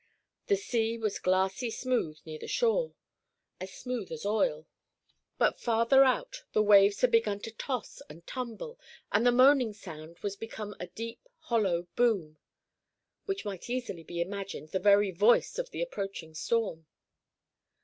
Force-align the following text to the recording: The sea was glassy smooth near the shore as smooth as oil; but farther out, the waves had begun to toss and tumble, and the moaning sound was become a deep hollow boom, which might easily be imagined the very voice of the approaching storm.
The 0.47 0.55
sea 0.55 0.97
was 0.97 1.19
glassy 1.19 1.69
smooth 1.69 2.17
near 2.25 2.39
the 2.39 2.47
shore 2.47 2.95
as 3.59 3.71
smooth 3.71 4.11
as 4.11 4.25
oil; 4.25 4.65
but 5.37 5.59
farther 5.59 6.03
out, 6.03 6.41
the 6.53 6.63
waves 6.63 7.01
had 7.01 7.11
begun 7.11 7.39
to 7.41 7.51
toss 7.51 8.01
and 8.09 8.25
tumble, 8.25 8.79
and 9.11 9.27
the 9.27 9.31
moaning 9.31 9.73
sound 9.73 10.17
was 10.23 10.35
become 10.35 10.75
a 10.79 10.87
deep 10.87 11.29
hollow 11.37 11.83
boom, 11.95 12.39
which 13.25 13.45
might 13.45 13.69
easily 13.69 14.01
be 14.03 14.19
imagined 14.21 14.69
the 14.69 14.79
very 14.79 15.11
voice 15.11 15.59
of 15.59 15.69
the 15.69 15.83
approaching 15.83 16.33
storm. 16.33 16.87